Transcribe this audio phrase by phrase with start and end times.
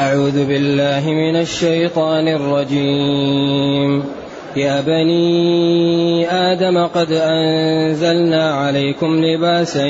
[0.00, 4.04] أعوذ بالله من الشيطان الرجيم.
[4.56, 9.86] يا بني آدم قد أنزلنا عليكم لباسا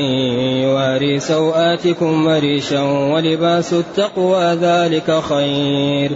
[0.63, 6.11] يواري سوآتكم وريشا ولباس التقوى ذلك خير.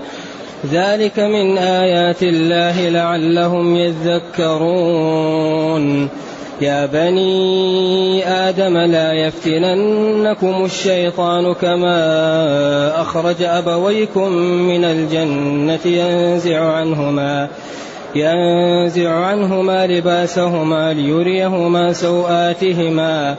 [0.73, 5.25] ذلك من آيات الله لعلهم يذكرون.
[6.65, 17.49] يا بني آدم لا يفتننكم الشيطان كما أخرج أبويكم من الجنة ينزع عنهما
[18.15, 23.37] ينزع عنهما لباسهما ليريهما سوآتهما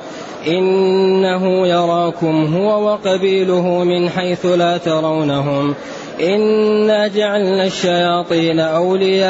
[0.47, 5.75] إنه يراكم هو وقبيله من حيث لا ترونهم
[6.21, 9.25] إنا جعلنا الشياطين أولياء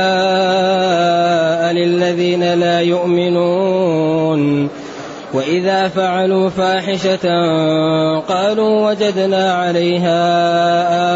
[1.74, 4.70] للذين لا يؤمنون
[5.34, 7.26] وإذا فعلوا فاحشة
[8.20, 10.16] قالوا وجدنا عليها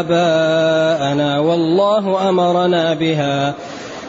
[0.00, 3.54] آباءنا والله أمرنا بها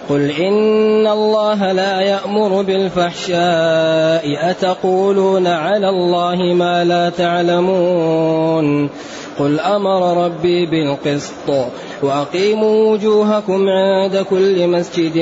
[0.09, 8.89] قل إن الله لا يأمر بالفحشاء أتقولون على الله ما لا تعلمون
[9.39, 11.49] قل أمر ربي بالقسط
[12.03, 15.17] وأقيموا وجوهكم عند كل مسجد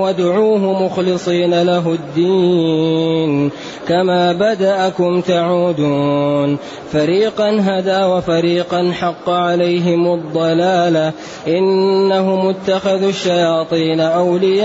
[0.00, 3.50] وادعوه مخلصين له الدين
[3.88, 6.58] كما بدأكم تعودون.
[6.92, 11.12] فريقا هدى وفريقا حق عليهم الضلالة.
[11.48, 14.64] إنهم اتخذوا الشياطين أولياء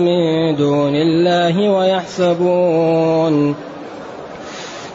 [0.00, 3.54] من دون الله ويحسبون.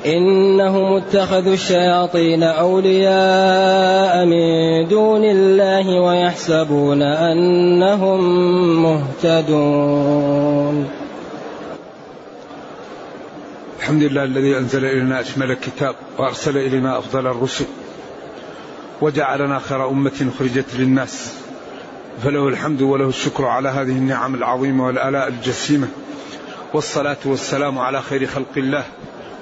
[0.06, 8.20] إنهم اتخذوا الشياطين أولياء من دون الله ويحسبون أنهم
[8.84, 10.90] مهتدون.
[13.80, 17.66] الحمد لله الذي أنزل إلينا أشمل الكتاب وأرسل إلينا أفضل الرسل
[19.02, 21.34] وجعلنا خير أمة أخرجت للناس
[22.24, 25.88] فله الحمد وله الشكر على هذه النعم العظيمة والآلاء الجسيمة
[26.74, 28.84] والصلاة والسلام على خير خلق الله.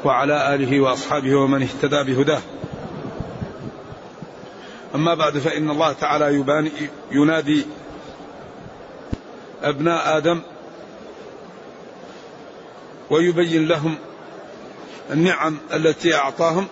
[0.05, 2.41] وعلى آله وأصحابه ومن اهتدى بهداه.
[4.95, 6.71] أما بعد فإن الله تعالى يباني
[7.11, 7.65] ينادي
[9.63, 10.41] أبناء آدم
[13.09, 13.95] ويبين لهم
[15.11, 16.67] النعم التي أعطاهم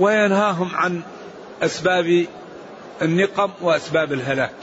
[0.00, 1.02] وينهاهم عن
[1.62, 2.26] أسباب
[3.02, 4.54] النقم وأسباب الهلاك.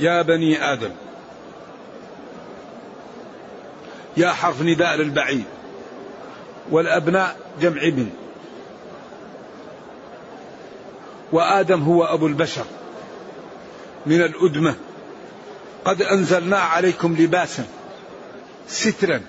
[0.00, 0.90] يا بني آدم
[4.18, 5.44] يا حرف نداء للبعيد
[6.70, 8.10] والأبناء جمع ابن.
[11.32, 12.64] وآدم هو أبو البشر
[14.06, 14.74] من الأدمة.
[15.84, 17.66] قد أنزلنا عليكم لباسا
[18.68, 19.20] سترا.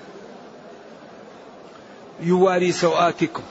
[2.20, 3.42] يواري سوآتكم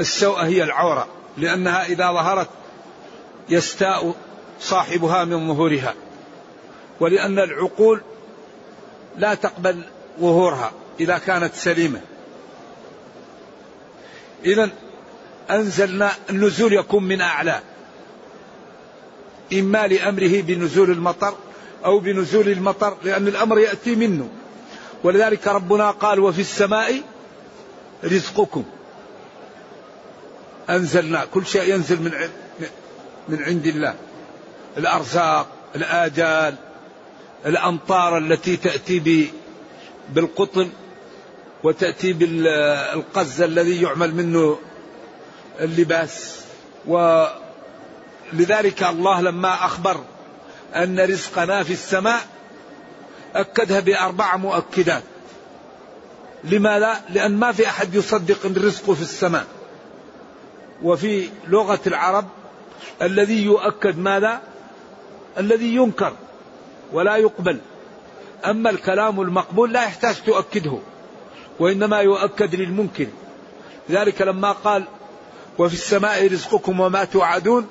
[0.00, 2.48] السوء هي العورة لأنها إذا ظهرت
[3.48, 4.14] يستاء
[4.60, 5.94] صاحبها من ظهورها.
[7.00, 8.00] ولأن العقول
[9.18, 9.82] لا تقبل
[10.20, 12.00] ظهورها إذا كانت سليمة.
[14.44, 14.70] إذا
[15.50, 17.60] أنزلنا النزول يكون من أعلى.
[19.52, 21.34] إما لأمره بنزول المطر
[21.84, 24.28] أو بنزول المطر لأن الأمر يأتي منه.
[25.04, 27.02] ولذلك ربنا قال وفي السماء
[28.04, 28.64] رزقكم.
[30.70, 32.12] أنزلنا كل شيء ينزل من
[33.28, 33.94] من عند الله.
[34.76, 36.54] الأرزاق الآجال
[37.46, 39.30] الأمطار التي تأتي
[40.08, 40.70] بالقطن
[41.62, 44.58] وتأتي بالقز الذي يعمل منه
[45.60, 46.40] اللباس
[46.86, 50.00] ولذلك الله لما أخبر
[50.74, 52.20] أن رزقنا في السماء
[53.34, 55.02] أكدها بأربع مؤكدات
[56.44, 59.46] لماذا؟ لأن ما في أحد يصدق أن رزقه في السماء
[60.82, 62.26] وفي لغة العرب
[63.02, 64.40] الذي يؤكد ماذا؟
[65.38, 66.12] الذي ينكر
[66.92, 67.58] ولا يقبل.
[68.44, 70.78] أما الكلام المقبول لا يحتاج تؤكده
[71.58, 73.08] وإنما يؤكد للممكن.
[73.90, 74.84] ذلك لما قال
[75.58, 77.66] وفي السماء رزقكم وما توعدون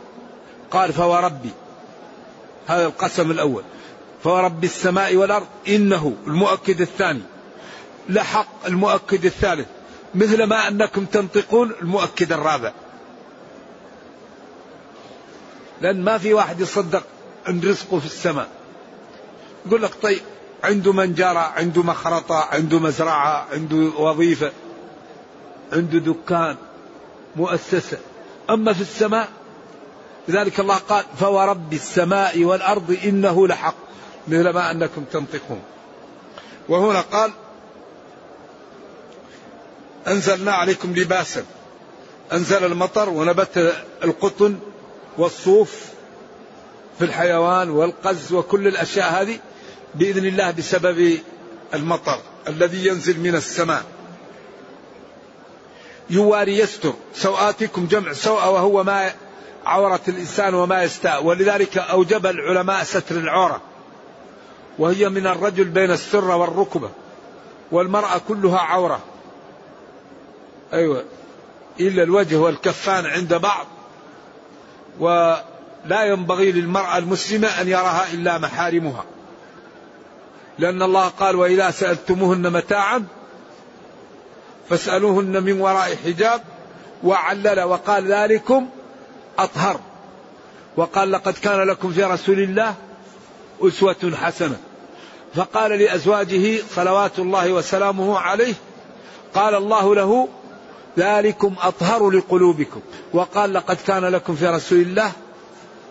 [0.72, 1.50] قال فوربي
[2.68, 3.64] هذا القسم الأول.
[4.24, 7.22] فورب السماء والأرض إنه المؤكد الثاني.
[8.10, 9.68] لحق المؤكد الثالث.
[10.16, 12.72] مثل ما أنكم تنطقون المؤكد الرابع.
[15.82, 17.04] لأن ما في واحد يصدق
[17.48, 18.48] أن رزقه في السماء.
[19.66, 20.22] يقول لك طيب
[20.64, 24.52] عنده منجرة عنده مخرطة عنده مزرعة عنده وظيفة
[25.74, 26.58] عنده دكان
[27.36, 27.98] مؤسسة.
[28.50, 29.30] أما في السماء
[30.28, 33.76] لذلك الله قال فورب السماء والأرض إنه لحق.
[34.28, 35.62] مثل ما أنكم تنطقون.
[36.70, 37.32] وهنا قال
[40.08, 41.46] أنزلنا عليكم لباسا.
[42.34, 43.74] أنزل المطر ونبت
[44.04, 44.60] القطن
[45.18, 45.86] والصوف
[47.00, 49.40] في الحيوان والقز وكل الأشياء هذه.
[49.96, 51.20] بإذن الله بسبب
[51.74, 53.84] المطر الذي ينزل من السماء.
[56.10, 59.12] يواري يستر سوآتكم جمع سوء وهو ما
[59.66, 61.24] عورة الإنسان وما يستاء.
[61.24, 63.62] ولذلك أوجب العلماء ستر العورة.
[64.80, 66.90] وهي من الرجل بين السر والركبة.
[67.72, 69.00] والمرأة كلها عورة.
[70.74, 71.04] أيوة.
[71.80, 73.68] إلا الوجه والكفان عند بعض.
[75.00, 79.04] ولا ينبغي للمرأة المسلمة أن يراها إلا محارمها.
[80.60, 83.06] لأن الله قال وإذا سألتموهن متاعا
[84.70, 86.42] فاسألوهن من وراء حجاب
[87.04, 88.70] وعلل وقال ذلكم
[89.40, 89.80] أطهر.
[90.78, 92.76] وقال لقد كان لكم في رسول الله
[93.62, 94.58] أسوة حسنة.
[95.36, 98.54] فقال لأزواجه صلوات الله وسلامه عليه
[99.34, 100.28] قال الله له
[100.98, 102.82] ذلكم أطهر لقلوبكم.
[103.14, 105.12] وقال لقد كان لكم في رسول الله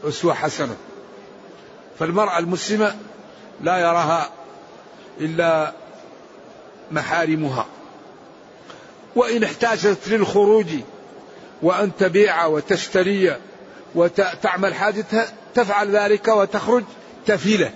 [0.05, 0.76] أسوة حسنة.
[1.99, 2.94] فالمرأة المسلمة
[3.60, 4.28] لا يراها
[5.20, 5.72] إلا
[6.90, 7.66] محارمها.
[9.16, 10.66] وإن احتاجت للخروج
[11.62, 13.37] وأن تبيع وتشتري
[13.94, 16.82] وتعمل حاجتها تفعل ذلك وتخرج
[17.26, 17.72] تفيلة.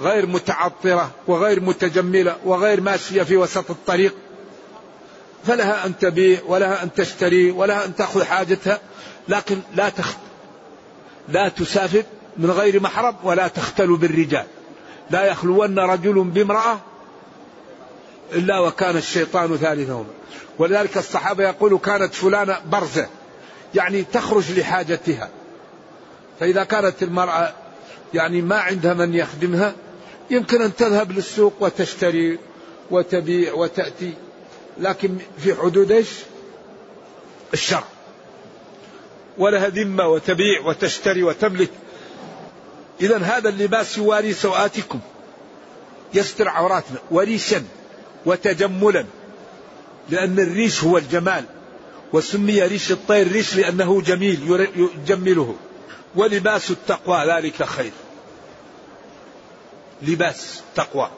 [0.00, 4.14] غير متعطرة وغير متجملة وغير ماشية في وسط الطريق.
[5.46, 8.80] فلها أن تبيع ولها أن تشتري ولها أن تأخذ حاجتها
[9.28, 10.16] لكن لا تخت
[11.28, 12.02] لا تسافر
[12.36, 14.46] من غير محرم ولا تختل بالرجال.
[15.12, 16.78] لا يخلون رجل بامرأة
[18.32, 20.04] إلا وكان الشيطان ثالثهما
[20.58, 23.08] ولذلك الصحابة يقولوا كانت فلانة برزة
[23.74, 25.28] يعني تخرج لحاجتها.
[26.40, 27.52] فإذا كانت المرأة
[28.14, 29.74] يعني ما عندها من يخدمها
[30.30, 32.38] يمكن أن تذهب للسوق وتشتري
[32.90, 34.12] وتبيع وتأتي.
[34.78, 36.08] لكن في حدود إيش؟
[37.54, 37.84] الشرع
[39.38, 41.70] ولها ذمة وتبيع وتشتري وتملك.
[43.02, 45.00] إذا هذا اللباس يواري سوآتكم
[46.14, 47.64] يستر عوراتنا وريشا
[48.26, 49.04] وتجملا
[50.10, 51.44] لأن الريش هو الجمال
[52.12, 55.56] وسمي ريش الطير ريش لأنه جميل يجمله.
[56.14, 57.92] ولباس التقوى ذلك خير.
[60.02, 61.10] لباس تقوى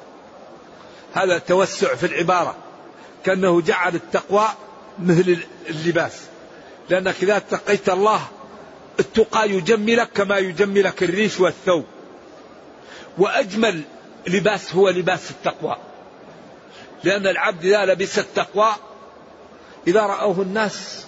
[1.14, 2.56] هذا توسع في العبارة.
[3.25, 4.48] كأنه جعل التقوى
[4.98, 5.38] مثل
[5.69, 6.20] اللباس.
[6.90, 8.28] لأنك إذا اتقيت الله
[9.00, 11.85] التقى يجملك كما يجملك الريش والثوب.
[13.19, 13.82] وأجمل
[14.26, 15.76] لباس هو لباس التقوى.
[17.05, 18.73] لأن العبد إذا لبس التقوى
[19.87, 21.06] إذا رأوه الناس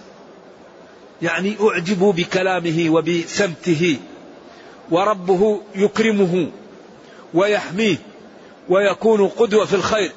[1.23, 3.97] يعني أعجبوا بكلامه وبسمته
[4.91, 6.51] وربه يكرمه
[7.35, 7.97] ويحميه
[8.69, 10.13] ويكون قدوة في الخير.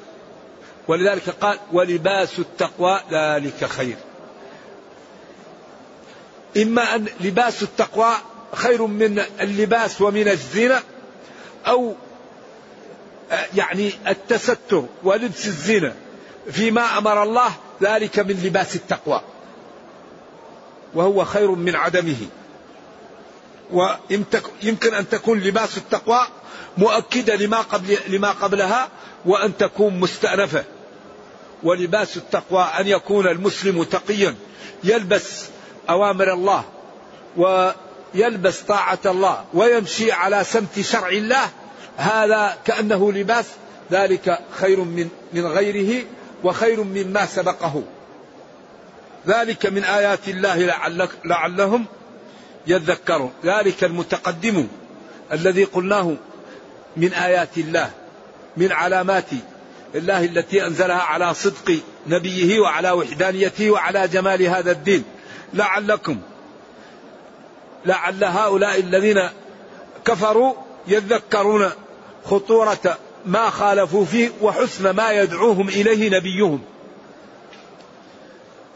[0.88, 3.96] ولذلك قال ولباس التقوى ذلك خير.
[6.56, 8.12] إما أن لباس التقوى
[8.54, 10.82] خير من اللباس ومن الزنا
[11.66, 11.94] أو
[13.54, 15.94] يعني التستر ولبس الزنا
[16.50, 17.52] فيما أمر الله
[17.82, 19.22] ذلك من لباس التقوى.
[20.94, 22.16] وهو خير من عدمه.
[23.72, 26.26] ويمكن أن تكون لباس التقوى
[26.78, 28.88] مؤكدة لما, قبل لما قبلها
[29.26, 30.64] وأن تكون مستأنفة.
[31.62, 34.34] ولباس التقوى أن يكون المسلم تقيا
[34.84, 35.44] يلبس
[35.90, 36.64] أوامر الله
[37.36, 41.48] ويلبس طاعة الله ويمشي على سمت شرع الله
[41.96, 43.46] هذا كأنه لباس
[43.92, 46.04] ذلك خير من من غيره
[46.44, 47.82] وخير مما سبقه.
[49.26, 51.86] ذلك من آيات الله لعلك لعلهم
[52.66, 53.32] يذكرون.
[53.44, 54.68] ذلك المتقدم
[55.32, 56.16] الذي قلناه
[56.96, 57.90] من آيات الله
[58.56, 59.30] من علامات
[59.94, 65.04] الله التي أنزلها على صدق نبيه وعلى وحدانيته وعلى جمال هذا الدين.
[65.54, 66.20] لعلكم.
[67.86, 69.28] لعل هؤلاء الذين
[70.04, 70.54] كفروا
[70.86, 71.70] يذكرون
[72.24, 76.62] خطورة ما خالفوا فيه وحسن ما يدعوهم إليه نبيهم.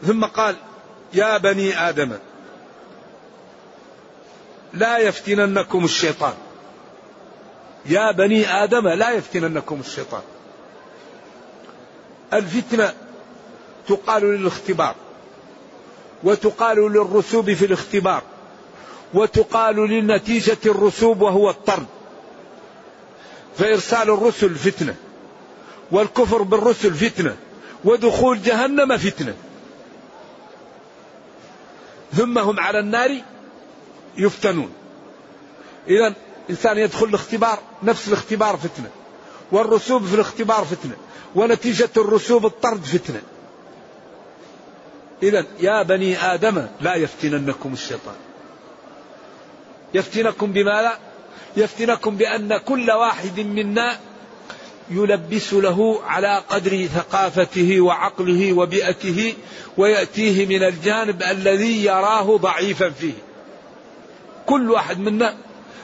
[0.07, 0.55] ثم قال
[1.13, 2.17] يا بني آدم
[4.73, 6.33] لا يفتننكم الشيطان.
[7.85, 10.21] يا بني آدم لا يفتننكم الشيطان.
[12.33, 12.93] الفتنة
[13.87, 14.95] تقال للاختبار.
[16.25, 18.23] وتقال للرسوب في الاختبار
[19.13, 21.85] وتقال لنتيجة الرسوب وهو الطرد.
[23.57, 24.95] فإرسال الرسل فتنة
[25.91, 27.35] والكفر بالرسل فتنة
[27.83, 29.35] ودخول جهنم فتنة.
[32.13, 33.21] ثم هم على النار
[34.17, 34.71] يفتنون.
[35.87, 36.13] إذا
[36.49, 38.89] إنسان يدخل الاختبار نفس الاختبار فتنة
[39.51, 40.95] والرسوب في الاختبار فتنة
[41.35, 43.21] ونتيجة الرسوب الطرد فتنة.
[45.23, 48.15] إذا يا بني آدم لا يفتننكم الشيطان.
[49.93, 50.97] يفتنكم بما لا؟
[51.57, 53.99] يفتنكم بأن كل واحد منا
[54.89, 59.33] يلبس له على قدر ثقافته وعقله وبيئته
[59.77, 63.13] ويأتيه من الجانب الذي يراه ضعيفا فيه.
[64.45, 65.37] كل واحد منا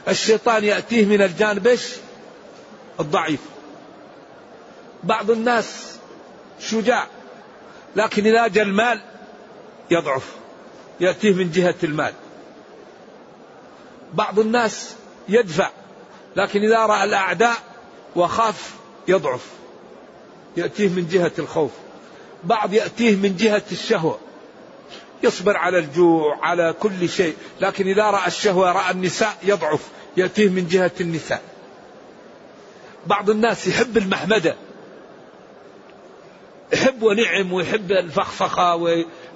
[0.08, 1.80] الشيطان يأتيه من الجانب
[3.00, 3.40] الضعيف.
[5.04, 5.98] بعض الناس
[6.60, 7.08] شجاع
[7.96, 9.02] لكن إذا جاء المال
[9.92, 10.36] يضعف
[11.00, 12.14] يأتيه من جهة المال.
[14.14, 14.96] بعض الناس
[15.30, 15.70] يدفع
[16.36, 17.58] لكن إذا رأى الأعداء
[18.16, 18.76] وخاف
[19.08, 19.48] يضعف
[20.58, 21.72] يأتيه من جهة الخوف.
[22.44, 24.20] بعض يأتيه من جهة الشهوة
[25.24, 30.68] يصبر على الجوع على كل شيء لكن إذا رأى الشهوة رأى النساء يضعف يأتيه من
[30.68, 31.42] جهة النساء.
[33.08, 34.56] بعض الناس يحب المحمدة
[36.74, 38.76] يحب ونعم ويحب الفخفخة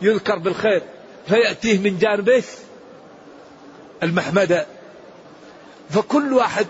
[0.01, 0.81] ويذكر بالخير
[1.27, 2.43] فيأتيه من جانب
[4.03, 4.65] المحمدة
[5.89, 6.67] فكل واحد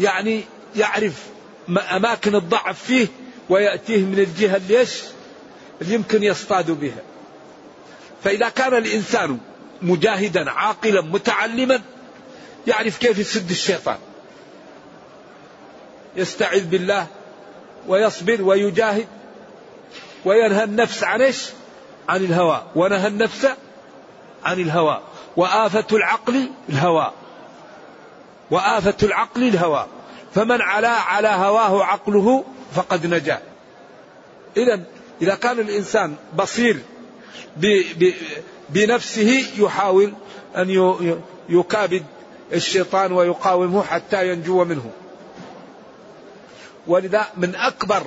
[0.00, 0.44] يعني
[0.76, 1.26] يعرف
[1.68, 3.06] أماكن الضعف فيه
[3.48, 5.04] ويأتيه من الجهة اللي؟
[5.82, 7.02] اللي يمكن يصطاد بها.
[8.24, 9.38] فإذا كان الإنسان
[9.82, 11.80] مجاهدا عاقلا متعلما
[12.66, 13.98] يعرف كيف يسد الشيطان.
[16.16, 17.06] يستعذ بالله
[17.88, 19.06] ويصبر ويجاهد
[20.24, 21.46] وينهى النفس عن إيش؟
[22.08, 23.48] عن الهوى، ونهى النفس
[24.44, 25.00] عن الهوى،
[25.36, 27.12] وآفة العقل الهوى.
[28.50, 29.86] وآفة العقل الهوى.
[30.34, 32.44] فمن علا على هواه عقله
[32.74, 33.40] فقد نجا
[34.56, 34.80] إذا
[35.22, 36.78] إذا كان الإنسان بصير
[38.70, 40.12] بنفسه يحاول
[40.56, 40.94] أن
[41.48, 42.04] يكابد
[42.52, 44.90] الشيطان ويقاومه حتى ينجو منه
[46.86, 48.02] ولذا من أكبر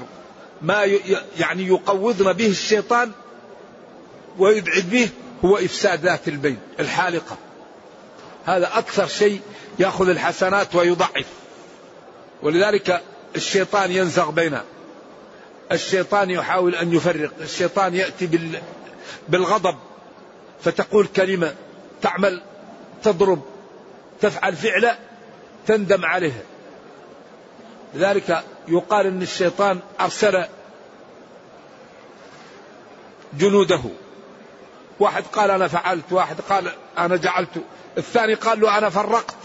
[0.61, 0.83] ما
[1.39, 3.11] يعني يقوضنا به الشيطان
[4.39, 5.09] ويبعد به
[5.45, 7.37] هو إفساد ذات البين الحالقة.
[8.45, 9.41] هذا أكثر شيء
[9.79, 11.25] يأخذ الحسنات ويضعف.
[12.43, 13.01] ولذلك
[13.35, 14.63] الشيطان ينزغ بينها
[15.71, 17.31] الشيطان يحاول أن يفرق.
[17.41, 18.29] الشيطان يأتي
[19.29, 19.75] بالغضب.
[20.63, 21.55] فتقول كلمة
[22.01, 22.41] تعمل
[23.03, 23.41] تضرب
[24.21, 24.97] تفعل فعلة
[25.67, 26.41] تندم عليها.
[27.93, 30.45] لذلك يقال إن الشيطان أرسل
[33.33, 33.81] جنوده.
[34.99, 37.49] واحد قال أنا فعلت واحد قال أنا جعلت.
[37.97, 39.35] الثاني قال له أنا فرقت.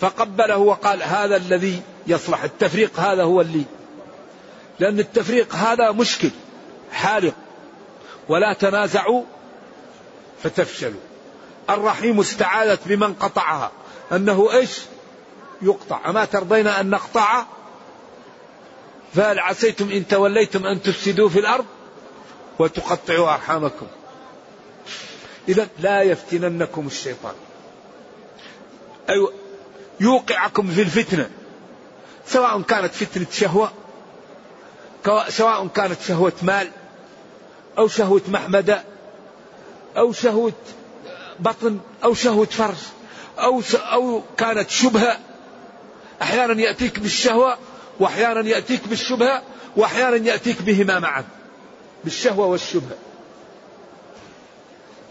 [0.00, 3.64] فقبله وقال هذا الذي يصلح التفريق هذا هو اللي.
[4.78, 6.30] لأن التفريق هذا مشكل
[6.92, 7.34] حالق.
[8.28, 9.24] ولا تنازعوا
[10.42, 11.00] فتفشلوا.
[11.70, 13.70] الرحيم استعاذت بمن قطعها.
[14.12, 14.80] أنه إيش؟
[15.62, 16.10] يقطع.
[16.10, 17.44] أما ترضين أن نقطع؟
[19.14, 21.64] فهل عسيتم إن توليتم أن تفسدوا في الأرض؟
[22.58, 23.86] وتقطعوا أرحامكم.
[25.48, 27.34] إذا لا يفتننكم الشيطان.
[29.08, 29.32] أيوة
[30.00, 31.30] يوقعكم في الفتنة
[32.26, 33.72] سواء كانت فتنة شهوة
[35.28, 36.70] سواء كانت شهوة مال
[37.78, 38.84] أو شهوة محمدة
[39.96, 40.52] أو شهوة
[41.40, 42.76] بطن أو شهوة فرج
[43.38, 45.18] أو أو كانت شبهة
[46.22, 47.58] أحيانا يأتيك بالشهوة
[48.00, 49.42] وأحيانا يأتيك بالشبهة
[49.76, 51.24] وأحيانا يأتيك بهما معا
[52.04, 52.96] بالشهوة والشبهة.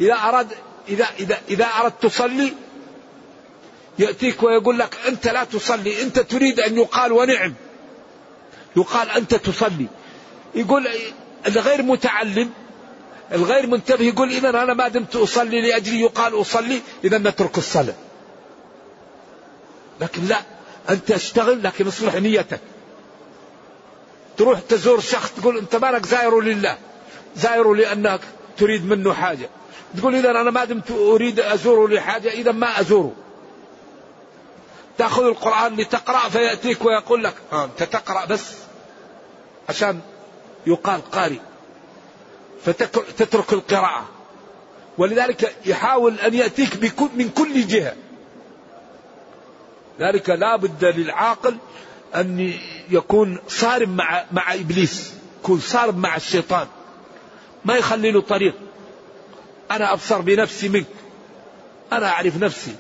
[0.01, 0.47] إذا أراد
[0.89, 2.53] إذا إذا إذا أردت تصلي
[3.99, 7.53] يأتيك ويقول لك أنت لا تصلي أنت تريد أن يقال ونعم.
[8.77, 9.87] يقال أنت تصلي.
[10.55, 10.87] يقول
[11.47, 12.51] الغير متعلم
[13.31, 17.95] الغير منتبه يقول إذا أنا ما دمت أصلي لأجلي يقال أصلي إذا نترك الصلاة.
[20.01, 20.41] لكن لا
[20.89, 22.59] أنت اشتغل لكن اصلح نيتك.
[24.37, 26.77] تروح تزور شخص تقول أنت مالك زائر لله؟
[27.35, 28.21] زائر لأنك
[28.57, 29.49] تريد منه حاجة.
[29.97, 33.15] تقول إذا أنا ما دمت أريد أزوره لحاجة إذا ما أزوره
[34.97, 38.53] تأخذ القرآن لتقرأ فيأتيك ويقول لك آه أنت تقرأ بس.
[39.69, 39.99] عشان
[40.67, 41.39] يقال قارئ.
[42.65, 44.05] فتترك القراءة.
[44.97, 47.95] ولذلك يحاول أن يأتيك من كل جهة.
[49.99, 51.57] ذلك لا بد للعاقل
[52.15, 52.53] أن
[52.89, 55.13] يكون صارم مع مع إبليس.
[55.43, 56.67] يكون صارم مع الشيطان.
[57.65, 58.53] ما يخلي له طريق.
[59.71, 60.85] أنا أبصر بنفسي منك.
[61.93, 62.75] أنا أعرف نفسي.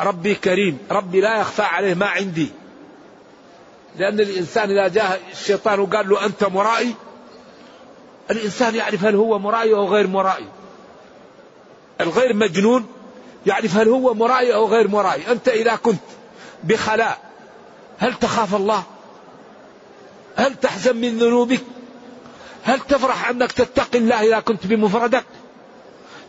[0.00, 0.78] ربي كريم.
[0.90, 2.48] ربي لا يخفى عليه ما عندي.
[3.96, 6.94] لأن الإنسان إذا جاء الشيطان وقال له أنت مرائي
[8.30, 10.48] الإنسان يعرف هل هو مرائي أو غير مرائي.
[12.00, 12.86] الغير مجنون
[13.46, 15.32] يعرف هل هو مرائي أو غير مرائي.
[15.32, 16.00] أنت إذا كنت
[16.64, 17.18] بخلاء
[17.98, 18.82] هل تخاف الله؟
[20.36, 21.60] هل تحزن من ذنوبك؟
[22.64, 25.24] هل تفرح أنك تتقي الله إذا كنت بمفردك؟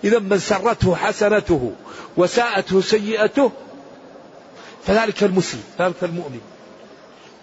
[0.06, 1.74] إذا من سرته حسنته
[2.18, 3.52] وساءته سيئته
[4.86, 6.42] فذلك المسلم ذلك المؤمن.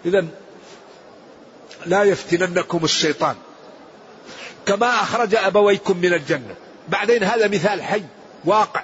[0.05, 0.25] إذا
[1.85, 3.35] لا يفتننكم الشيطان
[4.65, 6.55] كما أخرج أبويكم من الجنة.
[6.89, 8.03] بعدين هذا مثال حي
[8.45, 8.83] واقع.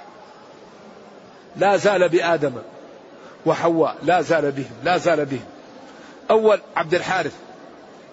[1.56, 2.52] لا زال بآدم
[3.46, 5.44] وحواء لا زال بهم لا زال بهم.
[6.30, 7.32] أول عبد الحارث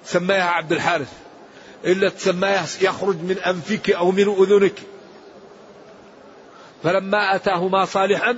[0.06, 1.12] سماها عبد الحارث.
[1.86, 4.82] إلا تسماها يخرج من أنفك أو من أذنك.
[6.84, 8.38] فلما أتاهما صالحا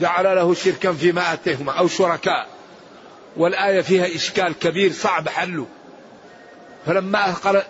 [0.00, 2.48] جعل له شركا فيما أتيهما أو شركاء.
[3.36, 5.66] والآية فيها إشكال كبير صعب حله.
[6.86, 7.62] فلما قال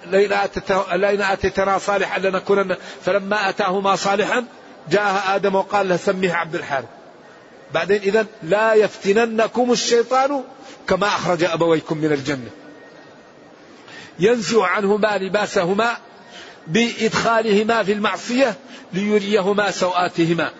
[0.95, 2.77] لئن أتيتنا صالحا لنكونن.
[3.05, 4.45] فلما أتاهما صالحا
[4.91, 6.89] جاء آدم وقال له سميه عبد الحارث.
[7.75, 10.45] بعدين إذا لا يفتننكم الشيطان
[10.89, 12.51] كما أخرج أبويكم من الجنة.
[14.19, 15.97] ينزع عنهما لباسهما
[16.67, 18.55] بإدخالهما في المعصية
[18.93, 20.51] ليريهما سوآتهما.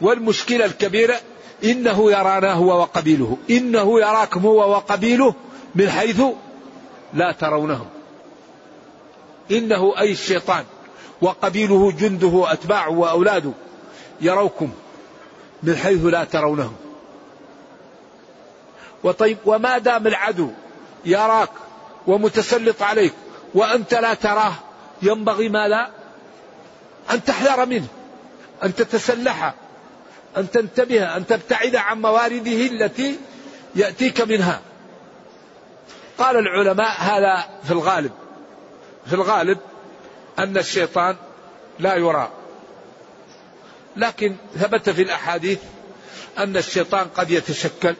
[0.00, 1.20] والمشكلة الكبيرة
[1.64, 3.36] إنه يرانا هو وقبيله.
[3.50, 5.34] إنه يراكم هو وقبيله
[5.74, 6.22] من حيث
[7.14, 7.86] لا ترونهم.
[9.50, 10.64] إنه أي الشيطان
[11.20, 13.52] وقبيله جنده وأتباعه وأولاده
[14.20, 14.70] يروكم
[15.62, 16.76] من حيث لا ترونهم.
[19.04, 20.50] وطيب وما دام العدو
[21.04, 21.50] يراك
[22.06, 23.12] ومتسلط عليك
[23.54, 24.52] وأنت لا تراه
[25.02, 25.90] ينبغي ما لا
[27.10, 27.86] أن تحذر منه
[28.62, 29.54] أن تتسلح
[30.36, 33.18] أن تنتبه أن تبتعد عن موارده التي
[33.74, 34.60] يأتيك منها.
[36.18, 38.12] قال العلماء هذا في الغالب
[39.06, 39.58] في الغالب
[40.38, 41.16] أن الشيطان
[41.78, 42.28] لا يرى.
[43.96, 45.58] لكن ثبت في الأحاديث
[46.38, 47.94] أن الشيطان قد يتشكل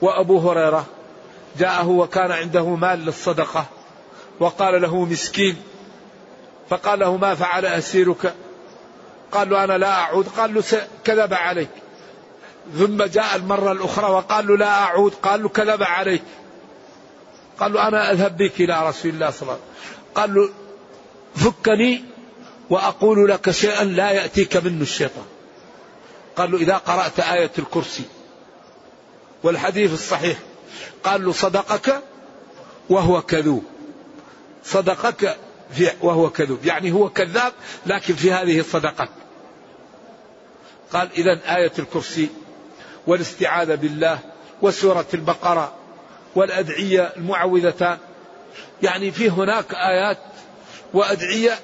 [0.00, 0.86] وأبو هريرة
[1.58, 3.66] جاءه وكان عنده مال للصدقة
[4.40, 5.56] وقال له مسكين
[6.70, 8.34] فقال له ما فعل أسيرك؟
[9.32, 10.28] قال له أنا لا أعود.
[10.28, 10.62] قال له
[11.04, 11.70] كذب عليك.
[12.78, 15.14] ثم جاء المرة الأخرى وقال له لا أعود.
[15.14, 16.22] قال له كذب عليك.
[17.60, 20.14] قال له أنا أذهب بك إلى رسول الله صلى الله عليه وسلم.
[20.14, 20.48] قال له
[21.34, 22.04] فكني
[22.70, 25.26] وأقول لك شيئا لا يأتيك منه الشيطان.
[26.36, 28.04] قال له إذا قرأت آية الكرسي
[29.42, 30.38] والحديث الصحيح
[31.04, 32.02] قال له صدقك
[32.90, 33.64] وهو كذوب.
[34.64, 35.36] صدقك
[36.00, 36.64] وهو كذوب.
[36.64, 37.52] يعني هو كذاب
[37.86, 39.08] لكن في هذه الصدقة.
[40.92, 42.28] قال إذا آية الكرسي
[43.06, 44.18] والاستعاذة بالله
[44.62, 45.74] وسورة البقرة
[46.34, 47.98] والأدعية المعوذتان
[48.82, 50.18] يعني في هناك آيات
[50.94, 51.58] وأدعية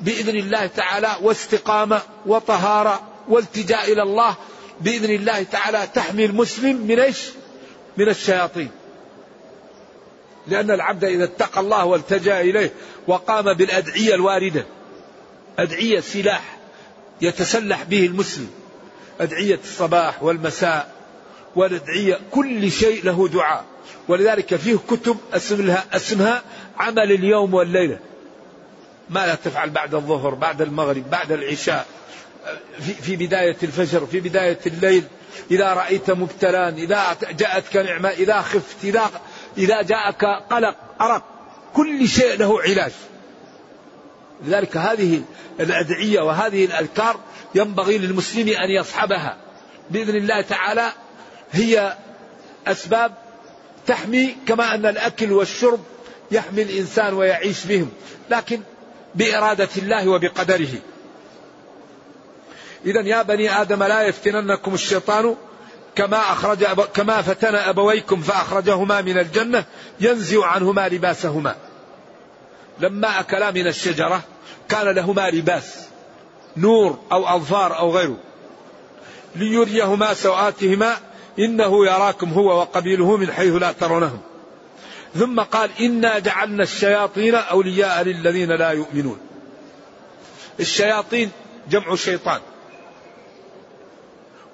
[0.00, 4.36] بإذن الله تعالى واستقامة وطهارة والتجاء إلى الله
[4.80, 5.88] بإذن الله تعالى.
[5.94, 7.18] تحمي المسلم من إيش؟
[7.96, 8.70] من الشياطين.
[10.48, 12.72] لأن العبد إذا اتقى الله والتجأ إليه
[13.06, 14.64] وقام بالأدعية الواردة
[15.58, 16.58] أدعية سلاح
[17.20, 18.50] يتسلح به المسلم
[19.20, 20.92] أدعية الصباح والمساء
[21.56, 23.64] والأدعية كل شيء له دعاء.
[24.08, 26.42] ولذلك فيه كتب اسمها اسمها
[26.78, 27.98] عمل اليوم والليلة.
[29.10, 31.86] ماذا تفعل بعد الظهر بعد المغرب بعد العشاء
[32.80, 35.04] في, في بداية الفجر في بداية الليل.
[35.50, 39.10] إذا رأيت مبتلان إذا جاءتك نعمة إذا خفت إذا
[39.58, 41.22] إذا جاءك قلق أرق.
[41.74, 42.92] كل شيء له علاج.
[44.44, 45.22] لذلك هذه
[45.60, 47.20] الأدعية وهذه الأذكار
[47.54, 49.36] ينبغي للمسلم أن يصحبها.
[49.90, 50.92] بإذن الله تعالى
[51.52, 51.96] هي
[52.66, 53.12] أسباب
[53.86, 55.80] تحمي كما أن الأكل والشرب
[56.30, 57.90] يحمي الإنسان ويعيش بهم.
[58.30, 58.60] لكن
[59.14, 60.74] بإرادة الله وبقدره.
[62.86, 65.36] إذا يا بني آدم لا يفتننكم الشيطان
[65.98, 66.80] كما أخرج أب...
[66.80, 69.64] كما فتن أبويكم فأخرجهما من الجنة
[70.00, 71.54] ينزع عنهما لباسهما.
[72.80, 74.22] لما أكلا من الشجرة
[74.68, 75.88] كان لهما لباس
[76.56, 78.16] نور أو أظفار أو غيره.
[79.36, 80.96] ليريهما سوآتهما
[81.38, 84.20] إنه يراكم هو وقبيله من حيث لا ترونهم.
[85.14, 89.18] ثم قال إنا جعلنا الشياطين أولياء للذين لا يؤمنون.
[90.60, 91.30] الشياطين
[91.70, 92.40] جمع شيطان.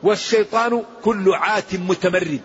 [0.05, 2.40] والشيطان كل عات متمرد.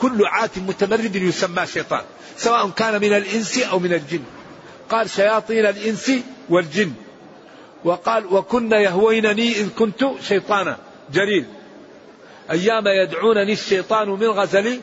[0.00, 2.02] كل عات متمرد يسمى شيطان
[2.36, 4.22] سواء كان من الإنس أو من الجن.
[4.90, 6.12] قال شياطين الإنس
[6.48, 6.92] والجن.
[7.84, 10.76] وقال وكن يهوينني إذ كنت شيطانا.
[11.12, 11.44] جليل.
[12.50, 14.80] أيام يدعونني الشيطان من غزلي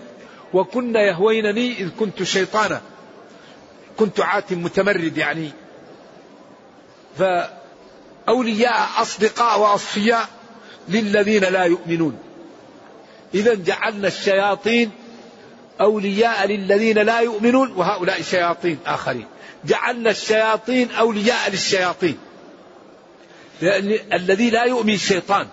[0.54, 2.82] وكن يهوينني إذ كنت شيطانا.
[3.98, 5.52] كنت عات متمرد يعني.
[7.17, 10.30] فأولياء أصدقاء وأصفياء
[10.89, 12.17] للذين لا يؤمنون.
[13.34, 14.91] إذا جعلنا الشياطين
[15.82, 19.26] أولياء للذين لا يؤمنون وهؤلاء شياطين آخرين.
[19.65, 22.17] جعلنا الشياطين أولياء للشياطين.
[24.13, 25.48] الذي لا يؤمن شيطان.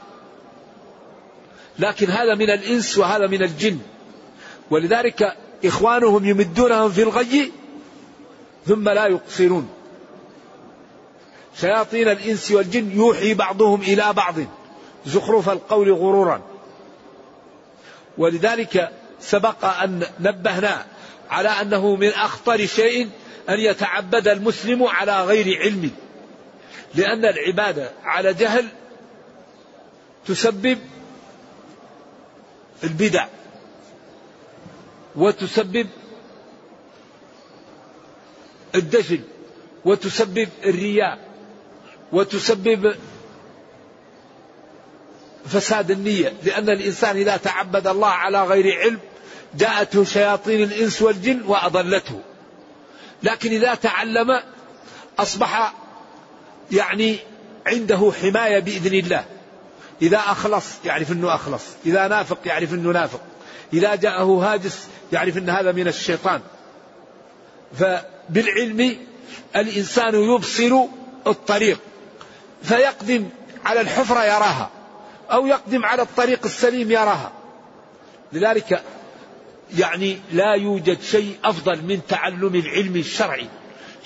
[1.79, 3.79] لكن هذا من الإنس وهذا من الجن.
[4.71, 7.53] ولذلك إخوانهم يمدونهم في الغي
[8.67, 9.69] ثم لا يقصرون.
[11.61, 14.35] شياطين الإنس والجن يوحي بعضهم إلى بعض.
[15.07, 16.43] زخرف القول غرورا.
[18.19, 20.87] ولذلك سبق أن نبهنا
[21.31, 23.09] على أنه من أخطر شيء
[23.49, 25.91] أن يتعبد المسلم على غير علم.
[26.95, 28.69] لأن العبادة على جهل
[30.27, 30.79] تسبب
[32.85, 33.27] البدع
[35.17, 35.87] وتسبب
[38.75, 39.21] الدجل
[39.85, 41.19] وتسبب الرياء
[42.13, 42.95] وتسبب
[45.51, 48.99] فساد النية لأن الإنسان إذا تعبد الله على غير علم
[49.55, 52.21] جاءته شياطين الإنس والجن وأضلته.
[53.23, 54.41] لكن إذا تعلم
[55.19, 55.75] أصبح
[56.73, 57.17] يعني
[57.67, 59.25] عنده حماية بإذن الله.
[60.03, 61.63] إذا أخلص يعرف أنه أخلص.
[61.87, 63.21] إذا نافق يعرف أنه نافق.
[63.73, 66.41] إذا جاءه هاجس يعرف أن هذا من الشيطان.
[67.79, 68.97] فبالعلم
[69.57, 70.85] الإنسان يبصر
[71.27, 71.81] الطريق
[72.63, 73.29] فيقدم
[73.65, 74.71] على الحفرة يراها.
[75.33, 77.33] أو يقدم على الطريق السليم يراها.
[78.33, 78.83] لذلك
[79.79, 83.49] يعني لا يوجد شيء أفضل من تعلم العلم الشرعي.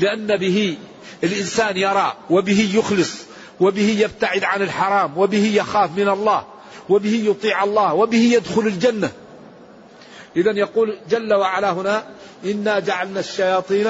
[0.01, 0.79] لأن به
[1.25, 3.15] الإنسان يرى وبه يخلص
[3.61, 6.47] وبه يبتعد عن الحرام وبه يخاف من الله
[6.89, 9.13] وبه يطيع الله وبه يدخل الجنة.
[10.37, 12.05] إذا يقول جل وعلا هنا
[12.45, 13.87] إنا جعلنا الشياطين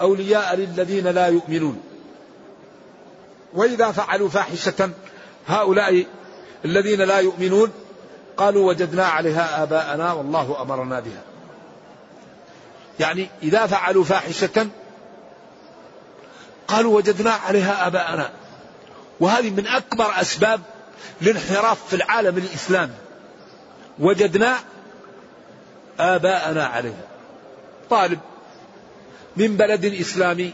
[0.00, 1.82] أولياء للذين لا يؤمنون.
[3.54, 4.90] وإذا فعلوا فاحشة
[5.46, 6.06] هؤلاء
[6.66, 7.72] الذين لا يؤمنون
[8.36, 11.22] قالوا وجدنا عليها آباءنا والله أمرنا بها.
[13.00, 14.66] يعني إذا فعلوا فاحشة
[16.68, 18.30] قالوا وجدنا عليها آباءنا.
[19.20, 20.60] وهذه من أكبر أسباب
[21.22, 22.94] الانحراف في العالم الإسلامي.
[23.98, 24.56] وجدنا
[26.00, 27.06] آباءنا عليها.
[27.90, 28.18] طالب
[29.36, 30.52] من بلد إسلامي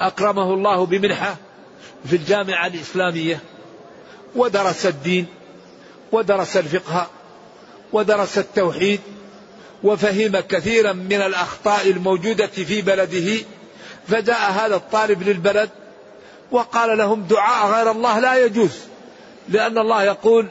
[0.00, 1.36] أكرمه الله بمنحة
[2.06, 3.40] في الجامعة الإسلامية.
[4.36, 5.26] ودرس الدين
[6.12, 7.06] ودرس الفقه
[7.92, 9.00] ودرس التوحيد
[9.84, 13.44] وفهم كثيرا من الأخطاء الموجودة في بلده
[14.08, 15.70] فجاء هذا الطالب للبلد
[16.50, 18.78] وقال لهم دعاء غير الله لا يجوز
[19.48, 20.48] لأن الله يقول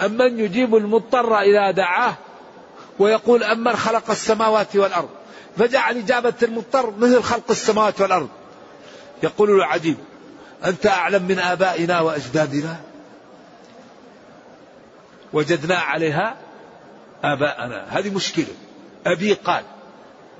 [0.00, 2.14] أمن يجيب المضطر إذا دعاه
[2.98, 5.08] ويقول أمن خلق السماوات والأرض
[5.58, 8.28] فجعل إجابة المضطر مثل خلق السماوات والأرض
[9.22, 9.96] يقول له عجيب
[10.64, 12.80] أنت أعلم من آبائنا وأجدادنا
[15.32, 16.36] وجدنا عليها
[17.24, 17.86] آباءنا.
[17.88, 18.54] هذه مشكلة.
[19.06, 19.64] أبي قال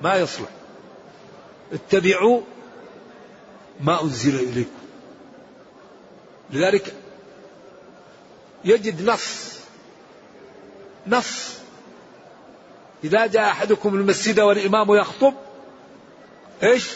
[0.01, 0.49] ما يصلح.
[1.73, 2.41] اتبعوا
[3.79, 4.81] ما أنزل إليكم.
[6.49, 6.93] لذلك
[8.65, 9.59] يجد نص
[11.07, 11.57] نص.
[13.03, 15.33] إذا جاء أحدكم المسجد والإمام يخطب
[16.63, 16.89] إيش؟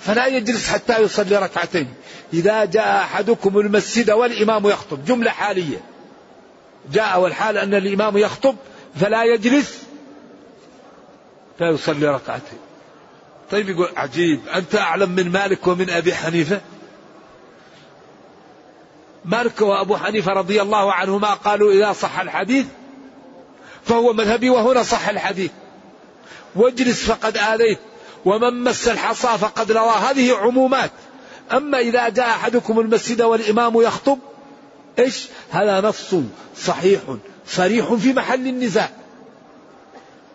[0.00, 1.94] فلا يجلس حتى يصلي ركعتين.
[2.32, 5.80] إذا جاء أحدكم المسجد والإمام يخطب جملة حالية.
[6.92, 8.56] جاء والحال أن الإمام يخطب
[9.00, 9.82] فلا يجلس
[11.58, 12.58] فيصلي ركعتين.
[13.50, 16.60] طيب يقول عجيب أنت أعلم من مالك ومن أبي حنيفة؟
[19.24, 22.66] مالك وأبو حنيفة رضي الله عنهما قالوا إذا صح الحديث
[23.84, 25.50] فهو مذهبي وهنا صح الحديث.
[26.56, 27.78] واجلس فقد آذيت
[28.24, 29.90] ومن مس الحصى فقد روى.
[29.90, 30.90] هذه عمومات.
[31.52, 34.18] أما إذا جاء أحدكم المسجد والإمام يخطب
[34.98, 36.14] إيش؟ هذا نص
[36.56, 37.00] صحيح
[37.46, 38.90] صريح في محل النزاع.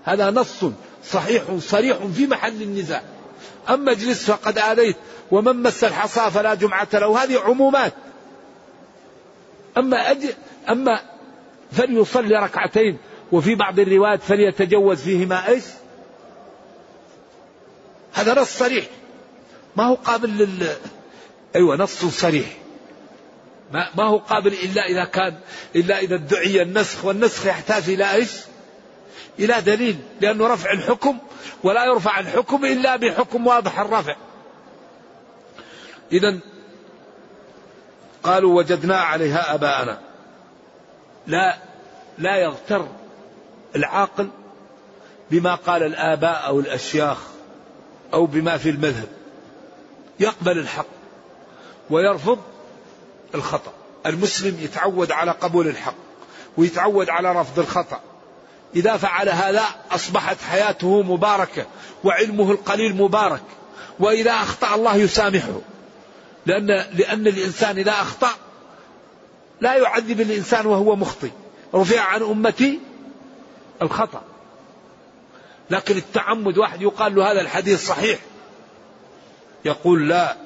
[0.04, 0.66] هذا نص
[1.06, 3.04] صحيح صريح في محل النزاع.
[3.70, 4.96] أما اجلس فقد آذيت
[5.32, 7.24] ومن مس الحصى فلا جمعة له.
[7.24, 7.94] هذه عمومات.
[9.78, 10.26] أما أج...
[10.70, 11.00] أما
[11.72, 12.98] فليصلي ركعتين
[13.32, 15.64] وفي بعض الروايات فليتجوز فيهما إيش؟
[18.14, 18.86] هذا نص صريح.
[19.76, 20.76] ما هو قابل لل
[21.56, 22.48] أيوه نص صريح
[23.72, 25.36] ما ما هو قابل إلا إذا كان
[25.76, 28.32] إلا إذا ادعي النسخ والنسخ يحتاج إلى إيش؟
[29.40, 31.18] إلى دليل لأنه رفع الحكم
[31.64, 34.16] ولا يرفع الحكم إلا بحكم واضح الرفع.
[36.12, 36.40] اذا
[38.24, 40.00] قالوا وجدنا عليها آباءنا.
[41.28, 41.58] لا
[42.18, 42.88] لا يغتر
[43.76, 44.30] العاقل
[45.32, 47.18] بما قال الآباء أو الأشياخ
[48.14, 49.08] أو بما في المذهب
[50.20, 50.93] يقبل الحق
[51.90, 52.40] ويرفض
[53.36, 53.74] الخطأ.
[54.06, 55.96] المسلم يتعود على قبول الحق
[56.58, 58.00] ويتعود على رفض الخطأ.
[58.76, 61.66] إذا فعل هذا أصبحت حياته مباركة
[62.04, 63.44] وعلمه القليل مبارك.
[64.00, 65.62] وإذا أخطأ الله يسامحه.
[66.46, 68.30] لأن لأن الإنسان إذا أخطأ
[69.62, 71.32] لا يعذب الإنسان وهو مخطئ.
[71.76, 72.80] رفع عن أمتي
[73.82, 74.22] الخطأ.
[75.70, 78.20] لكن التعمد واحد يقال له هذا الحديث صحيح.
[79.66, 80.43] يقول لا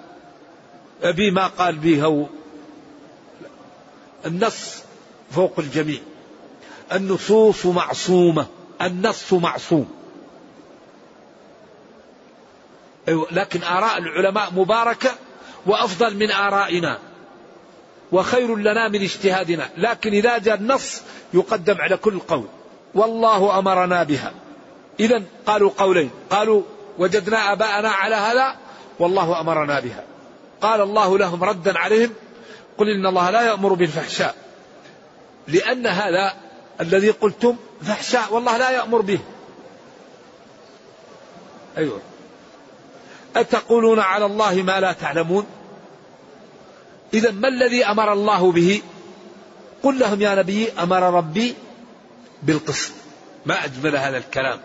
[1.03, 2.25] أبي ما قال به هو.
[4.25, 4.83] النص
[5.31, 5.99] فوق الجميع.
[6.93, 8.45] النصوص معصومة.
[8.81, 9.91] النص معصوم.
[13.07, 15.11] أيوة، لكن آراء العلماء مباركة
[15.65, 16.99] وأفضل من آرائنا.
[18.11, 19.69] وخير لنا من اجتهادنا.
[19.77, 21.01] لكن إذا جاء النص
[21.33, 22.45] يقدم على كل قول.
[22.95, 24.33] والله أمرنا بها.
[24.99, 26.09] إذا قالوا قولين.
[26.29, 26.61] قالوا
[26.97, 28.55] وجدنا آباءنا على هذا.
[28.99, 30.03] والله أمرنا بها.
[30.61, 32.13] قال الله لهم ردا عليهم
[32.77, 34.35] قل إن الله لا يأمر بالفحشاء
[35.47, 36.33] لأن هذا
[36.81, 39.19] الذي قلتم فحشاء والله لا يأمر به.
[41.77, 42.01] أيوة.
[43.35, 45.45] أتقولون على الله ما لا تعلمون؟
[47.13, 48.81] إذا ما الذي أمر الله به؟
[49.83, 51.55] قل لهم يا نبي أمر ربي
[52.43, 52.91] بالقسط.
[53.45, 54.59] ما أجمل هذا الكلام.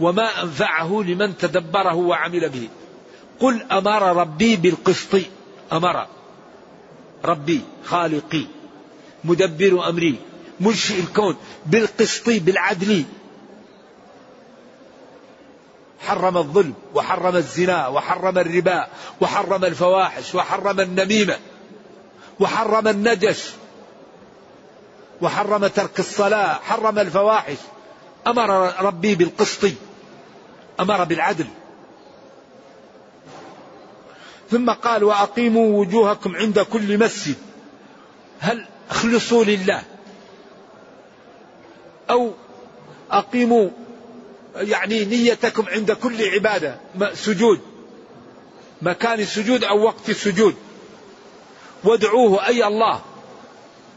[0.00, 2.68] وما أنفعه لمن تدبره وعمل به.
[3.40, 5.16] قل أمر ربي بالقسط.
[5.72, 6.06] أمر.
[7.24, 8.44] ربي خالقي
[9.24, 10.18] مدبر أمري
[10.60, 13.04] منشئ الكون بالقسط بالعدل.
[16.00, 18.86] حرم الظلم وحرم الزنا وحرم الربا
[19.20, 21.38] وحرم الفواحش وحرم النميمة
[22.40, 23.50] وحرم النجش
[25.22, 27.58] وحرم ترك الصلاة حرم الفواحش.
[28.26, 29.66] أمر ربي بالقسط.
[30.80, 31.46] أمر بالعدل.
[34.50, 37.34] ثم قال وأقيموا وجوهكم عند كل مسجد.
[38.40, 39.82] هل اخلصوا لله؟
[42.10, 42.32] أو
[43.10, 43.68] أقيموا
[44.56, 46.76] يعني نيتكم عند كل عبادة
[47.14, 47.60] سجود.
[48.82, 50.54] مكان السجود أو وقت السجود.
[51.84, 53.00] وادعوه أي الله.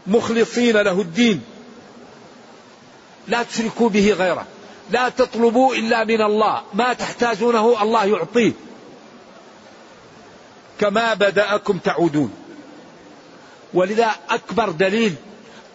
[0.08, 1.42] مخلصين له الدين.
[3.28, 4.46] لا تشركوا به غيره.
[4.92, 6.62] لا تطلبوا إلا من الله.
[6.74, 8.52] ما تحتاجونه الله يعطيه.
[10.80, 12.34] كما بدأكم تعودون.
[13.74, 15.16] ولذا أكبر دليل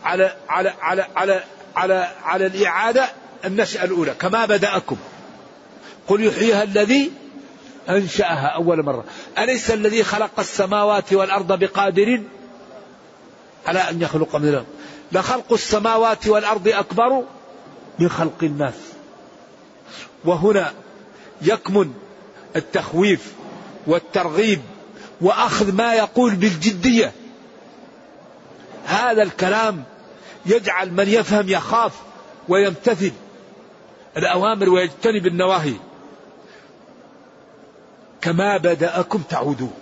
[0.04, 1.44] على على على على
[1.76, 3.08] على, على الإعادة
[3.44, 4.96] النشأة الأولى كما بدأكم.
[6.08, 7.12] قل يحييها الذي
[7.88, 9.04] أنشأها أول مرة.
[9.38, 12.22] أليس الذي خلق السماوات والأرض بقادر
[13.66, 14.66] على أن يخلق مثلهم
[15.12, 17.24] لخلق السماوات والأرض أكبر
[17.98, 18.74] من خلق الناس.
[20.24, 20.72] وهنا
[21.42, 21.94] يكمن
[22.56, 23.32] التخويف
[23.86, 24.60] والترغيب
[25.24, 27.12] وأخذ ما يقول بالجدية.
[28.86, 29.84] هذا الكلام
[30.46, 31.92] يجعل من يفهم يخاف
[32.48, 33.12] ويمتثل
[34.16, 35.74] الأوامر ويجتنب النواهي.
[38.20, 39.74] كما بدأكم تعودون.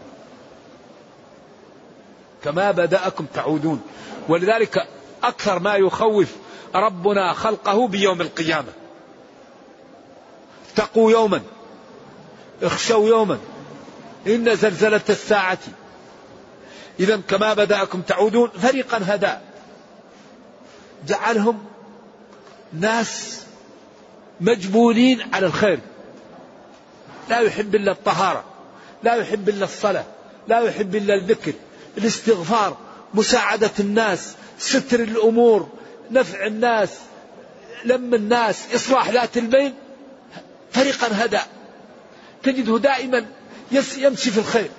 [2.45, 3.83] كما بدأكم تعودون.
[4.29, 4.89] ولذلك
[5.25, 6.29] أكثر ما يخوف
[6.75, 8.73] ربنا خلقه بيوم القيامة.
[10.73, 11.41] اتقوا يوما.
[12.63, 13.39] اخشوا يوما.
[14.27, 15.59] إن زلزلة الساعة.
[17.01, 19.33] إذا كما بدأكم تعودون فريقا هدى.
[21.07, 21.65] جعلهم
[22.73, 23.43] ناس
[24.41, 25.79] مجبولين على الخير.
[27.29, 28.45] لا يحب إلا الطهارة
[29.03, 30.05] لا يحب إلا الصلاة
[30.49, 31.53] لا يحب إلا الذكر
[31.99, 32.77] الاستغفار
[33.15, 35.69] مساعدة الناس ستر الأمور
[36.11, 36.99] نفع الناس
[37.85, 39.75] لم الناس إصلاح ذات البين
[40.73, 41.41] فريقا هدى.
[42.43, 43.27] تجده دائما
[43.75, 44.71] يمشي في الخير.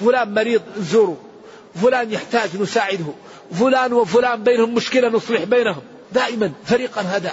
[0.00, 1.16] فلان مريض نزوره
[1.82, 3.06] فلان يحتاج نساعده.
[3.52, 5.82] فلان وفلان بينهم مشكلة نصلح بينهم.
[6.12, 7.30] دائما فريقا هدى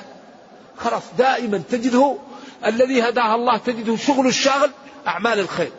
[0.77, 2.17] خلاص دائما تجده
[2.65, 4.71] الذي هداه الله تجده شغل الشاغل
[5.07, 5.71] أعمال الخير.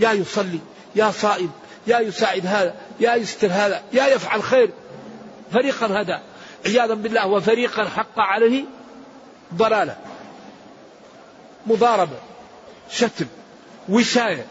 [0.00, 0.58] يا يصلي
[0.96, 1.50] يا صائم
[1.86, 4.70] يا يساعد هذا يا يستر هذا يا يفعل خير.
[5.52, 6.18] فريقا هدى
[6.66, 8.64] عياذا بالله وفريقا حق عليه
[9.54, 9.96] ضلالة.
[11.66, 12.16] مضاربة.
[12.90, 13.26] شتم.
[13.90, 14.46] وشاية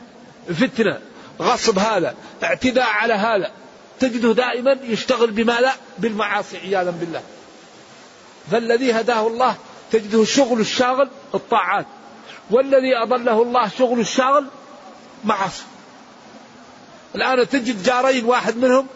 [0.48, 1.00] فتنة
[1.42, 3.52] غصب هذا اعتداء على هذا
[4.00, 7.22] تجده دائما يشتغل بما لا بالمعاصي عياذا بالله.
[8.52, 9.56] فالذي هداه الله
[9.92, 11.86] تجده شغل الشاغل الطاعات
[12.52, 14.46] والذي أضله الله شغل الشاغل
[15.24, 15.64] معاصي.
[17.16, 18.88] الآن تجد جارين واحد منهم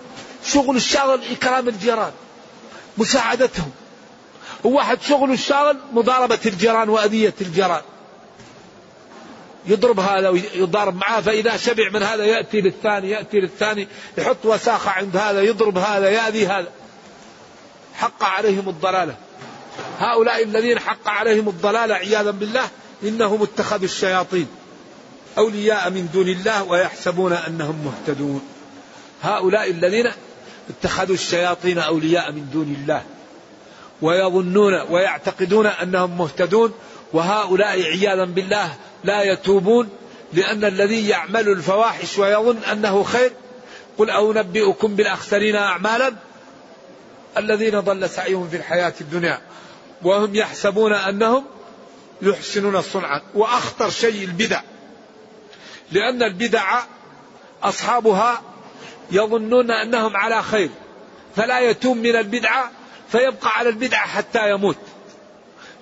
[0.46, 2.12] شغل الشاغل إكرام الجيران
[2.98, 3.72] مساعدتهم
[4.64, 7.82] وواحد شغل الشاغل مضاربة الجيران وأذية الجيران.
[9.66, 15.18] يضرب هذا ويضارب معاه فإذا شبع من هذا يأتي للثاني يأتي للثاني يحط وساخة عند
[15.18, 16.72] هذا يضرب هذا يأذي هذا.
[17.96, 19.16] حق عليهم الضلالة.
[20.00, 22.70] هؤلاء الذين حق عليهم الضلالة عياذا بالله
[23.04, 24.48] إنهم اتخذوا الشياطين
[25.38, 28.42] أولياء من دون الله ويحسبون أنهم مهتدون.
[29.24, 30.12] هؤلاء الذين
[30.70, 33.04] اتخذوا الشياطين أولياء من دون الله
[34.02, 36.74] ويظنون ويعتقدون أنهم مهتدون
[37.14, 38.74] وهؤلاء عياذا بالله
[39.04, 39.90] لا يتوبون
[40.34, 43.32] لأن الذي يعمل الفواحش ويظن أنه خير
[43.98, 46.14] قل أنبئكم بالأخسرين أعمالا.
[47.38, 49.42] الذين ضل سعيهم في الحياة الدنيا
[50.02, 51.46] وهم يحسبون أنهم
[52.22, 53.22] يحسنون صنعا.
[53.36, 54.62] وأخطر شيء البدع
[55.92, 56.84] لأن البدع
[57.64, 58.42] أصحابها
[59.12, 60.70] يظنون أنهم على خير
[61.36, 62.72] فلا يتوب من البدعة
[63.12, 64.78] فيبقى على البدعة حتى يموت.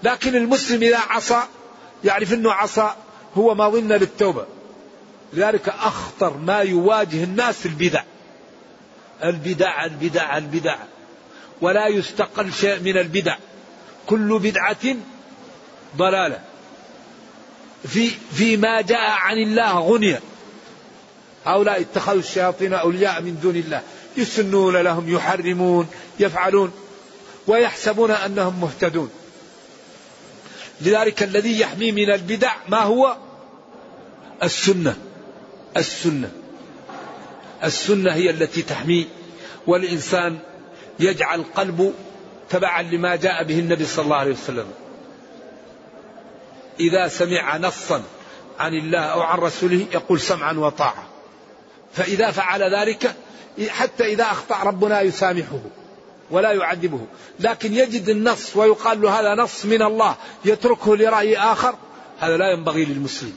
[0.03, 1.41] لكن المسلم إذا عصى
[2.03, 2.91] يعرف أنه عصى
[3.37, 4.45] هو ما ظن للتوبة.
[5.33, 8.03] لذلك أخطر ما يواجه الناس البدع.
[9.23, 10.77] البدع البدع البدع.
[11.61, 13.37] ولا يستقل شيء من البدع.
[14.07, 14.95] كل بدعة
[15.97, 16.39] ضلالة.
[17.87, 20.21] في فيما جاء عن الله غنية.
[21.45, 23.81] هؤلاء اتخذوا الشياطين أولياء من دون الله.
[24.17, 25.87] يسنون لهم يحرمون
[26.19, 26.71] يفعلون
[27.47, 29.09] ويحسبون أنهم مهتدون.
[30.81, 33.17] لذلك الذي يحمي من البدع ما هو؟
[34.43, 34.97] السنة.
[35.77, 36.31] السنة.
[37.63, 39.07] السنة هي التي تحمي.
[39.67, 40.37] والإنسان
[40.99, 41.93] يجعل قلبه
[42.49, 44.67] تبعا لما جاء به النبي صلى الله عليه وسلم.
[46.79, 48.03] إذا سمع نصا
[48.59, 51.07] عن الله أو عن رسوله يقول سمعا وطاعة.
[51.93, 53.15] فإذا فعل ذلك
[53.69, 55.59] حتى إذا أخطأ ربنا يسامحه.
[56.31, 56.99] ولا يعذبه.
[57.39, 60.15] لكن يجد النص ويقال له هذا نص من الله
[60.45, 61.75] يتركه لرأي آخر
[62.19, 63.35] هذا لا ينبغي للمسلم.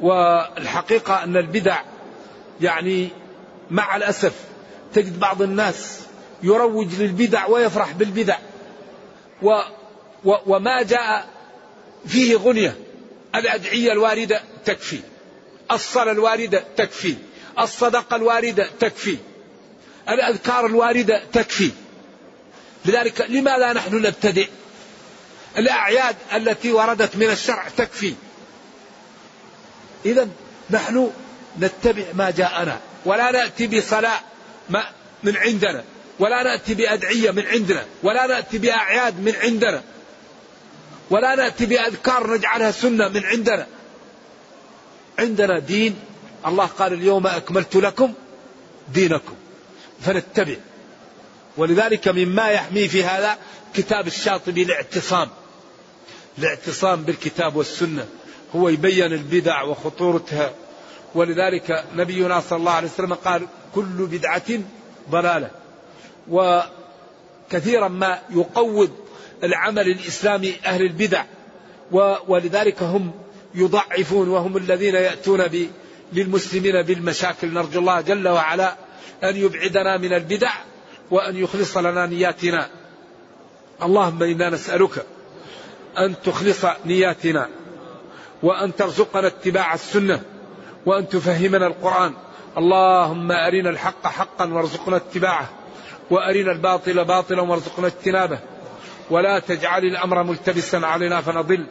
[0.00, 1.80] والحقيقة أن البدع
[2.60, 3.08] يعني
[3.70, 4.32] مع الأسف
[4.94, 6.00] تجد بعض الناس
[6.42, 8.36] يروج للبدع ويفرح بالبدع.
[9.42, 9.60] و
[10.24, 11.28] و وما جاء
[12.06, 12.76] فيه غنية
[13.34, 15.00] الأدعية الواردة تكفي
[15.72, 17.14] الصلاة الواردة تكفي
[17.58, 19.16] الصدقة الواردة تكفي
[20.08, 21.70] الأذكار الواردة تكفي.
[22.84, 24.48] لذلك لماذا نحن نبتدئ؟
[25.58, 28.14] الأعياد التي وردت من الشرع تكفي.
[30.06, 30.28] إذا
[30.70, 31.10] نحن
[31.60, 34.20] نتبع ما جاءنا ولا نأتي بصلاة
[34.70, 34.84] ما
[35.22, 35.84] من عندنا
[36.18, 39.82] ولا نأتي بأدعية من عندنا ولا نأتي بأعياد من عندنا
[41.10, 43.66] ولا نأتي بأذكار نجعلها سنة من عندنا.
[45.18, 45.96] عندنا دين
[46.46, 48.14] الله قال اليوم أكملت لكم
[48.94, 49.34] دينكم.
[50.00, 50.56] فنتبع.
[51.56, 53.38] ولذلك مما يحمي في هذا
[53.74, 55.28] كتاب الشاطبي الاعتصام.
[56.38, 58.06] الاعتصام بالكتاب والسنة.
[58.56, 60.54] هو يبين البدع وخطورتها.
[61.14, 64.60] ولذلك نبينا صلى الله عليه وسلم قال كل بدعة
[65.10, 65.50] ضلالة.
[66.30, 68.90] وكثيرا ما يقوض
[69.42, 71.24] العمل الإسلامي أهل البدع.
[72.28, 73.12] ولذلك هم
[73.54, 75.48] يضعفون وهم الذين يأتون
[76.12, 77.52] للمسلمين بالمشاكل.
[77.52, 78.76] نرجو الله جل وعلا
[79.24, 80.52] أن يبعدنا من البدع
[81.10, 82.68] وأن يخلص لنا نياتنا.
[83.82, 85.06] اللهم إنا نسألك
[85.98, 87.48] أن تخلص نياتنا
[88.42, 90.22] وأن ترزقنا اتباع السنة
[90.86, 92.12] وأن تفهمنا القرآن.
[92.58, 95.48] اللهم أرنا الحق حقا وارزقنا اتباعه
[96.10, 98.38] وأرنا الباطل باطلا وارزقنا اجتنابه.
[99.10, 101.66] ولا تجعل الأمر ملتبسا علينا فنضل.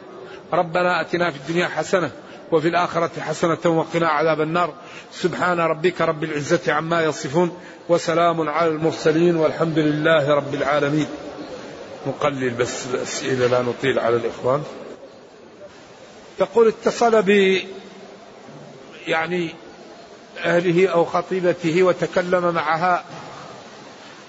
[0.52, 2.10] ربنا أتنا في الدنيا حسنة
[2.52, 4.74] وفي الآخرة حسنة وقنا عذاب النار.
[5.12, 11.06] سبحان ربك رب العزة عما يصفون وسلام على المرسلين والحمد لله رب العالمين.
[12.06, 14.62] نقلل بس الأسئلة لا نطيل على الإخوان.
[16.40, 17.58] يقول اتصل ب
[19.06, 19.54] يعني
[20.38, 23.04] أهله أو خطيبته وتكلم معها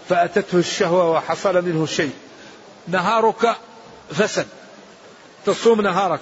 [0.10, 2.14] فأتته الشهوة وحصل منه شيء.
[2.88, 3.56] نهارك
[4.12, 4.48] فسد
[5.46, 6.20] تصوم نهارك.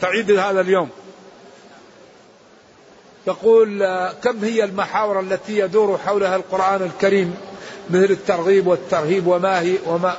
[0.00, 0.90] تعيد هذا اليوم.
[3.28, 7.36] يقول كم هي المحاور التي يدور حولها القرآن الكريم؟
[7.90, 10.16] مثل الترغيب والترهيب وما هي وما.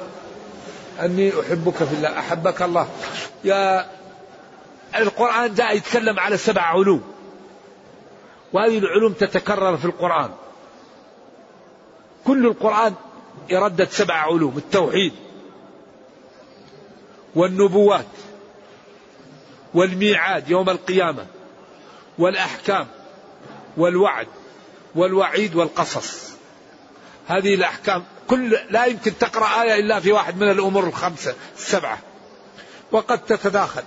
[1.01, 2.87] أني أحبك في الله أحبك الله.
[3.43, 3.89] يا
[4.95, 7.03] القرآن جاء يتكلم على سبع علوم.
[8.53, 10.29] وهذه العلوم تتكرر في القرآن.
[12.25, 12.93] كل القرآن
[13.49, 15.13] يردد سبع علوم التوحيد
[17.35, 18.05] والنبوات
[19.73, 21.25] والميعاد يوم القيامة
[22.17, 22.87] والأحكام.
[23.79, 24.27] والوعد
[24.95, 26.29] والوعيد والقصص.
[27.27, 31.97] هذه الأحكام كل لا يمكن تقرأ آية إلا في واحد من الأمور الخمسة السبعة.
[32.91, 33.83] وقد تتداخل.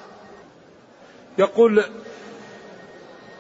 [1.39, 1.85] يقول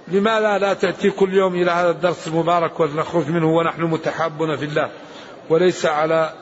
[0.08, 4.90] لماذا لا تأتي كل يوم إلى هذا الدرس المبارك ونخرج منه ونحن متحابون في الله؟
[5.50, 6.34] وليس على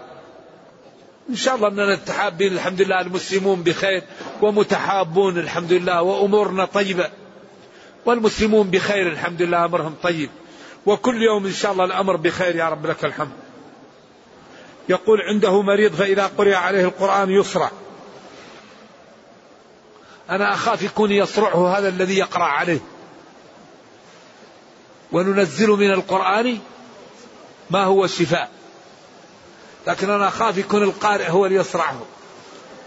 [1.31, 4.03] إن شاء الله أننا نتحابين الحمد لله المسلمون بخير
[4.43, 7.11] ومتحابون الحمد لله وأمورنا طيبة.
[8.07, 10.31] والمسلمون بخير الحمد لله أمرهم طيب.
[10.87, 13.33] وكل يوم إن شاء الله الأمر بخير يا رب لك الحمد.
[14.89, 17.71] يقول عنده مريض فإذا قرئ عليه القرآن يصرع
[20.31, 22.81] أنا أخاف يكون يصرعه هذا الذي يقرأ عليه.
[25.13, 26.59] وننزل من القرآن
[27.71, 28.51] ما هو شفاء.
[29.87, 32.01] لكن أنا أخاف يكون القارئ هو اللي يصرعه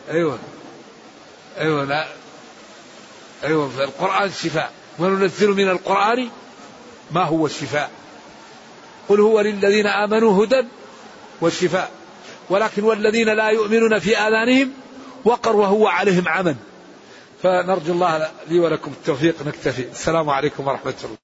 [0.09, 0.39] أيوة.
[1.57, 2.07] أيوة لا.
[3.43, 4.71] أيوة القرآن شفاء.
[4.99, 6.29] وننزل من القرآن
[7.11, 7.91] ما هو الشفاء.
[9.09, 10.63] قل هو للذين آمنوا هدى
[11.41, 11.91] وشفاء
[12.49, 14.71] ولكن والذين لا يؤمنون في آذانهم
[15.25, 16.55] وقر وهو عليهم عمى
[17.43, 19.35] فنرجو الله لي ولكم التوفيق.
[19.47, 19.91] نكتفي.
[19.91, 21.22] السلام عليكم ورحمة الله.